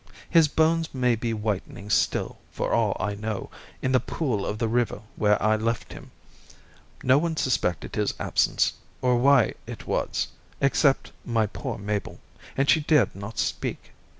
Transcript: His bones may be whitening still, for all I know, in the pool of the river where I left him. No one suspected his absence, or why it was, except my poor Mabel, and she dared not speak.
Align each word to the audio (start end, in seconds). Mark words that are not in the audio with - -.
His 0.27 0.47
bones 0.47 0.95
may 0.95 1.15
be 1.15 1.31
whitening 1.31 1.91
still, 1.91 2.39
for 2.51 2.73
all 2.73 2.97
I 2.99 3.13
know, 3.13 3.51
in 3.83 3.91
the 3.91 3.99
pool 3.99 4.47
of 4.47 4.57
the 4.57 4.67
river 4.67 5.03
where 5.15 5.39
I 5.39 5.55
left 5.57 5.93
him. 5.93 6.09
No 7.03 7.19
one 7.19 7.37
suspected 7.37 7.95
his 7.95 8.15
absence, 8.19 8.73
or 9.03 9.17
why 9.17 9.53
it 9.67 9.85
was, 9.85 10.29
except 10.59 11.11
my 11.23 11.45
poor 11.45 11.77
Mabel, 11.77 12.19
and 12.57 12.67
she 12.67 12.79
dared 12.79 13.15
not 13.15 13.37
speak. 13.37 13.91